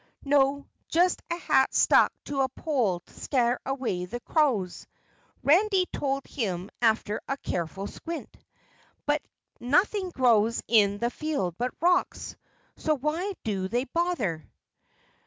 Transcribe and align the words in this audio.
"No, 0.25 0.67
just 0.87 1.21
a 1.29 1.37
hat 1.37 1.75
stuck 1.75 2.11
on 2.27 2.39
a 2.41 2.49
pole 2.59 3.01
to 3.01 3.13
scare 3.13 3.59
away 3.67 4.05
the 4.05 4.19
crows," 4.21 4.87
Randy 5.43 5.85
told 5.93 6.25
him 6.25 6.71
after 6.81 7.21
a 7.27 7.37
careful 7.37 7.85
squint. 7.85 8.35
"But 9.05 9.21
nothing 9.59 10.09
grows 10.09 10.63
in 10.67 10.97
the 10.97 11.11
field 11.11 11.55
but 11.59 11.75
rocks, 11.83 12.35
so 12.77 12.95
why 12.97 13.33
do 13.43 13.67
they 13.67 13.83
bother?" 13.83 14.49